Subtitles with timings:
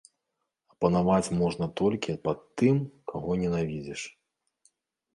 [0.71, 2.83] А панаваць можна толькі пад тым,
[3.15, 4.01] каго ненавідзіш.